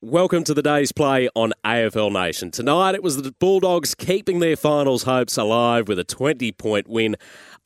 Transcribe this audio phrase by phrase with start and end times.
[0.00, 2.52] Welcome to the day's play on AFL Nation.
[2.52, 7.16] Tonight it was the Bulldogs keeping their finals hopes alive with a 20 point win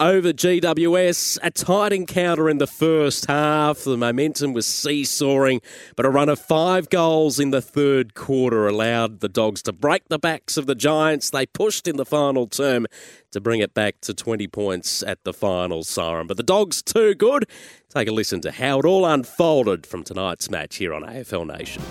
[0.01, 1.39] over GWS.
[1.43, 3.85] A tight encounter in the first half.
[3.85, 5.61] The momentum was seesawing,
[5.95, 10.09] but a run of five goals in the third quarter allowed the Dogs to break
[10.09, 11.29] the backs of the Giants.
[11.29, 12.87] They pushed in the final term
[13.33, 16.29] to bring it back to 20 points at the final siren.
[16.29, 17.46] But the Dogs too good.
[17.91, 21.83] Take a listen to how it all unfolded from tonight's match here on AFL Nation.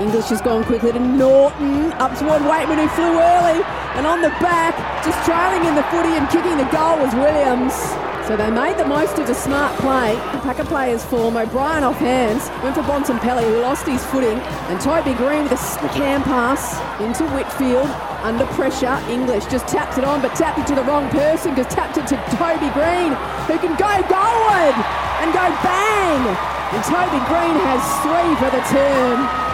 [0.00, 3.60] English has gone quickly to Naughton, up toward Weightman who flew early,
[4.00, 4.72] and on the back,
[5.04, 7.76] just trailing in the footy and kicking the goal was Williams.
[8.24, 10.14] So they made the most of the smart play.
[10.32, 11.36] The Packer players form.
[11.36, 12.48] O'Brien off hands.
[12.62, 14.38] Went for Bontempelli, who lost his footing.
[14.70, 17.90] And Toby Greene with a cam pass into Whitfield.
[18.22, 19.02] Under pressure.
[19.10, 22.06] English just tapped it on, but tapped it to the wrong person because tapped it
[22.06, 23.18] to Toby Greene,
[23.50, 24.78] who can go goalward
[25.20, 26.22] and go bang.
[26.70, 29.50] And Toby Greene has three for the turn.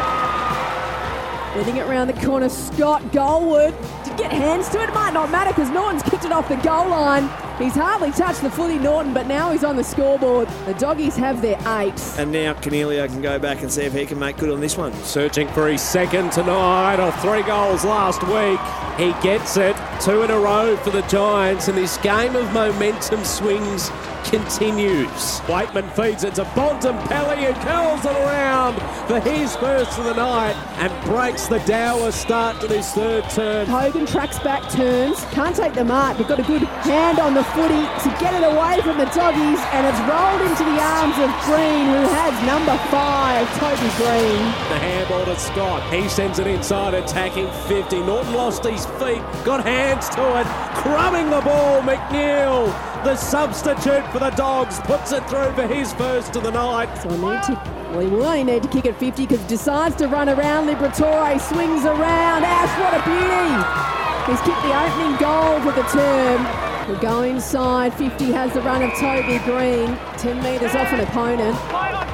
[1.56, 3.72] Leading it around the corner, Scott Goldwood.
[4.04, 6.56] To get hands to it might not matter because no one's kicked it off the
[6.56, 7.30] goal line.
[7.58, 10.46] He's hardly touched the footy, Naughton, but now he's on the scoreboard.
[10.66, 11.98] The doggies have their eight.
[12.18, 14.76] And now Cornelio can go back and see if he can make good on this
[14.76, 14.92] one.
[15.04, 18.60] Searching for his second tonight of three goals last week.
[18.98, 19.74] He gets it.
[20.00, 23.90] Two in a row for the Giants, and this game of momentum swings
[24.30, 25.40] continues.
[25.46, 28.74] Weightman feeds it to Bontempelli who curls it around
[29.06, 33.66] for his first of the night and breaks the dour start to this third turn.
[33.66, 37.44] Hogan tracks back, turns, can't take the mark, but got a good hand on the
[37.54, 41.30] footy to get it away from the doggies, and it's rolled into the arms of
[41.44, 44.46] Greene, who has number five, Toby Greene.
[44.70, 45.82] The handball to Scott.
[45.92, 48.00] He sends it inside, attacking 50.
[48.00, 50.46] Naughton lost his feet, got hands to it,
[50.82, 51.82] crumbing the ball.
[51.82, 52.66] McNeil,
[53.04, 56.94] the substitute for the Dogs, puts it through for his first of the night.
[57.02, 57.52] So I need to,
[57.90, 60.66] well, he will only need to kick at 50 because decides to run around.
[60.66, 62.44] Liberatore swings around.
[62.44, 63.96] Ash, what a beauty!
[64.26, 66.65] He's kicked the opening goal for the term.
[66.88, 67.94] We'll go inside.
[67.94, 69.98] 50 has the run of Toby Greene.
[70.18, 71.56] 10 metres off an opponent.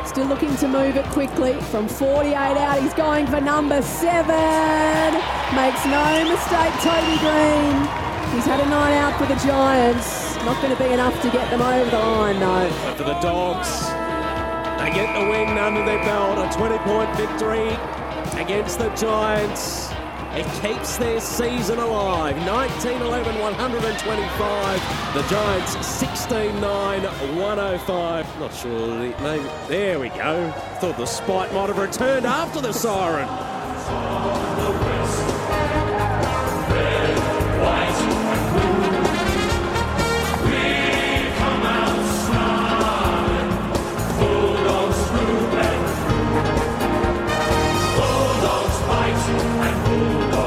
[0.08, 1.60] Still looking to move it quickly.
[1.68, 5.12] From 48 out, he's going for number seven.
[5.52, 7.84] Makes no mistake, Toby Greene.
[8.32, 10.36] He's had a night out for the Giants.
[10.36, 12.70] Not going to be enough to get them over the line, though.
[12.82, 13.68] But for the Dogs,
[14.80, 16.38] they get the win under their belt.
[16.38, 17.68] A 20 point victory
[18.40, 19.92] against the Giants.
[20.34, 22.36] It keeps their season alive.
[22.36, 25.14] 19 11 125.
[25.14, 28.40] The Giants 16 9 105.
[28.40, 28.96] Not sure.
[29.20, 30.50] Maybe, there we go.
[30.80, 33.28] Thought the spite might have returned after the siren.
[49.94, 50.41] Oh,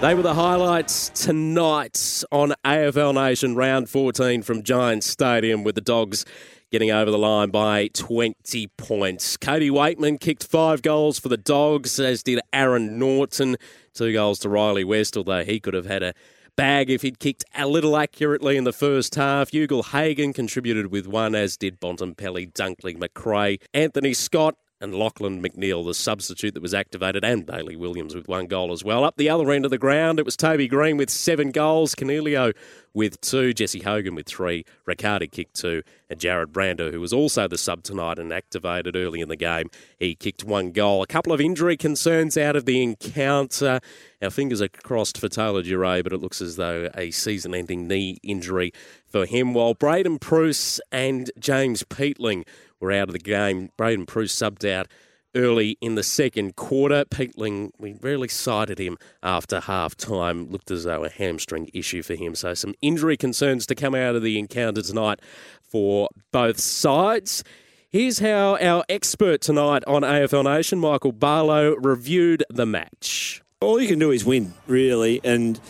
[0.00, 5.82] They were the highlights tonight on AFL Nation round 14 from Giants Stadium with the
[5.82, 6.24] Dogs
[6.70, 9.36] getting over the line by 20 points.
[9.36, 13.56] Cody Weightman kicked five goals for the Dogs, as did Aaron Naughton.
[13.92, 16.14] Two goals to Rhylee West, although he could have had a
[16.56, 19.50] bag if he'd kicked a little accurately in the first half.
[19.52, 25.94] Ugle-Hagan contributed with one, as did Bontempelli, Dunkley, Macrae, Anthony Scott, and Lachlan McNeil, the
[25.94, 29.04] substitute that was activated, and Bailey Williams with one goal as well.
[29.04, 32.52] Up the other end of the ground, it was Toby Greene with seven goals, Cornelio
[32.94, 37.46] with two, Jesse Hogan with three, Riccardi kicked two, and Jared Brando, who was also
[37.46, 41.02] the sub tonight and activated early in the game, he kicked one goal.
[41.02, 43.80] A couple of injury concerns out of the encounter.
[44.20, 47.86] Our fingers are crossed for Taylor Duryea, but it looks as though a season ending
[47.86, 48.72] knee injury
[49.06, 52.44] for him, while Braydon Preuss and James Peatling
[52.80, 53.70] were out of the game.
[53.76, 54.88] Braydon Preuss subbed out
[55.34, 57.04] early in the second quarter.
[57.04, 60.50] Peatling, we rarely cited him after half time.
[60.50, 62.34] Looked as though a hamstring issue for him.
[62.34, 65.20] So some injury concerns to come out of the encounter tonight
[65.62, 67.44] for both sides.
[67.88, 73.42] Here's how our expert tonight on AFL Nation, Michael Barlow, reviewed the match.
[73.60, 75.60] All you can do is win, really, and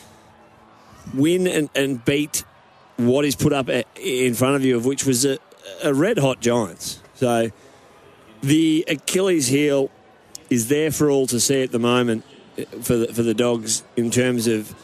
[1.15, 2.45] win and, and beat
[2.99, 5.39] what is put up in front of you, of which was a,
[5.83, 7.01] a red hot Giants.
[7.15, 7.51] So
[8.43, 9.91] the Achilles heel
[10.49, 12.25] is there for all to see at the moment
[12.59, 14.75] uh, for the, for the Dogs in terms of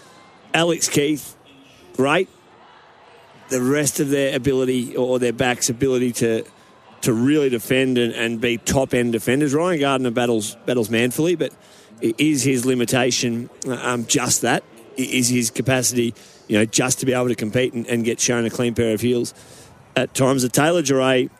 [0.54, 1.36] Alex Keath,
[1.96, 2.28] great.
[3.48, 6.44] The rest of their ability or their back's ability to
[7.02, 9.54] to really defend and, and be top end defenders.
[9.54, 11.52] Ryan Gardner battles battles manfully, but
[12.00, 14.64] is his limitation um, just that?
[14.96, 16.14] Is his capacity,
[16.48, 18.94] you know, just to be able to compete and, and get shown a clean pair
[18.94, 19.34] of heels
[19.96, 20.42] at times?
[20.42, 21.30] The Taylor Duryea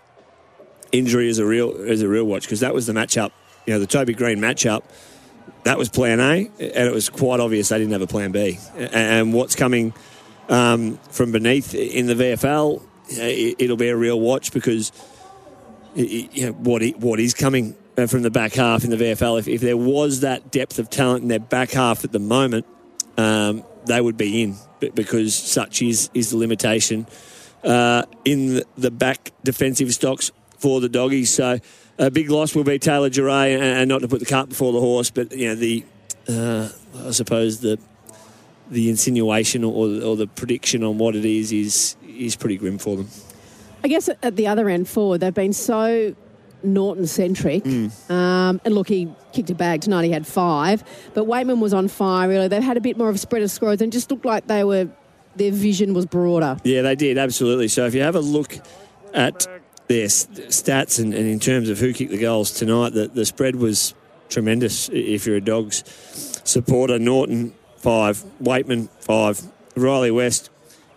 [0.92, 3.30] injury is a real is a real watch because that was the matchup.
[3.66, 4.82] You know, the Toby Greene matchup.
[5.64, 8.58] That was Plan A, and it was quite obvious they didn't have a Plan B.
[8.76, 9.94] And what's coming
[10.48, 12.82] um, from beneath in the VFL,
[13.60, 14.92] it'll be a real watch because
[15.94, 19.38] you know, what what is coming uh, from the back half in the VFL.
[19.38, 22.66] If, if there was that depth of talent in their back half at the moment,
[23.16, 24.56] um, they would be in
[24.94, 27.06] because such is is the limitation
[27.64, 31.32] uh, in the back defensive stocks for the doggies.
[31.32, 31.58] So
[31.98, 34.80] a big loss will be Taylor Duryea, and not to put the cart before the
[34.80, 35.84] horse, but you know the
[36.28, 36.68] uh,
[37.06, 37.78] I suppose the
[38.70, 42.96] the insinuation or, or the prediction on what it is is is pretty grim for
[42.96, 43.08] them.
[43.84, 46.14] I guess at the other end forward, they've been so
[46.62, 47.62] Naughton centric.
[47.64, 48.10] Mm.
[48.10, 50.04] Um, and look, he kicked a bag tonight.
[50.04, 50.82] He had five,
[51.14, 52.28] but Weightman was on fire.
[52.28, 54.46] Really, they've had a bit more of a spread of scores and just looked like
[54.46, 54.88] they were.
[55.36, 56.58] Their vision was broader.
[56.64, 57.68] Yeah, they did absolutely.
[57.68, 58.58] So if you have a look
[59.14, 59.46] at
[59.88, 63.56] their stats and, and in terms of who kicked the goals tonight, the, the spread
[63.56, 63.94] was
[64.28, 64.88] tremendous.
[64.88, 65.84] If you're a Dogs
[66.44, 69.40] supporter, Naughton five, Weightman five,
[69.74, 70.50] Rhylee West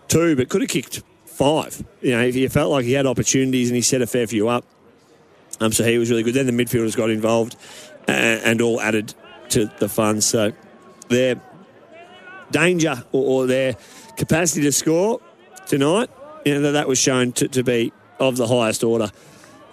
[0.08, 1.84] two, but could have kicked five.
[2.02, 4.48] You know, if he felt like he had opportunities and he set a fair few
[4.48, 4.66] up,
[5.60, 6.34] um, so he was really good.
[6.34, 7.56] Then the midfielders got involved
[8.08, 9.14] and, and all added
[9.50, 10.22] to the fun.
[10.22, 10.54] So
[11.10, 11.42] their
[12.52, 13.76] danger or, or, their
[14.20, 15.22] capacity to score
[15.66, 16.10] tonight,
[16.46, 19.10] you know, that was shown to, to be of the highest order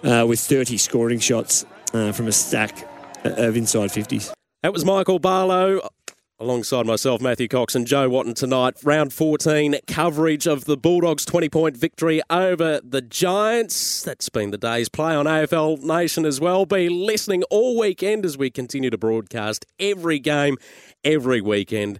[0.03, 2.87] uh, with 30 scoring shots uh, from a stack
[3.23, 4.31] of inside 50s.
[4.63, 5.81] That was Michael Barlow
[6.39, 8.75] alongside myself, Matthew Cox and Joe Watton tonight.
[8.83, 14.01] Round 14 coverage of the Bulldogs' 20 point victory over the Giants.
[14.03, 16.65] That's been the day's play on AFL Nation as well.
[16.65, 20.57] Be listening all weekend as we continue to broadcast every game,
[21.03, 21.99] every weekend.